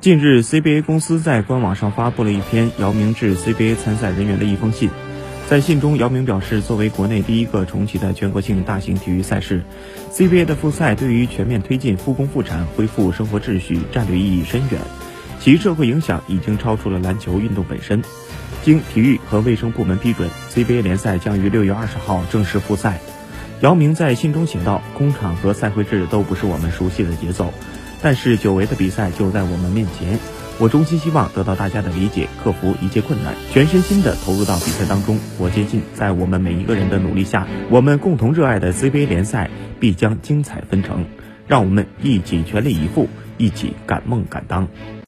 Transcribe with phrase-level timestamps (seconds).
[0.00, 4.88] 近日，CBA 公司在官网上发布了一篇姚明致 CBA 参赛人员的一封信。
[5.46, 9.62] 在信中，姚明表示，作为国内第一个重启的全国性大型体育赛事
[10.10, 14.80] ，CBA 的复赛对于全面推进复工复产、恢复生活秩序战略意义深远，
[15.38, 18.02] 其社会影响已经超出了篮球运动本身。
[18.62, 22.98] 经体育和卫生部门批准，CBA 联赛将于六月二十号正式复赛。
[23.60, 27.52] 姚明在信中写道：“工厂和赛会制都不是我们熟悉的节奏。”
[28.02, 30.18] 但是久违的比赛就在我们面前，
[30.58, 35.18] 我衷心希望得到大家的理解，克服一切困难，全身心的投入到比赛当中。
[35.38, 41.04] 我坚信，在我们每一个人的努力下，我们共同热爱的 CBA 联赛必将精彩纷呈。
[41.46, 44.68] 让我们一起全力以赴，一起敢梦敢当。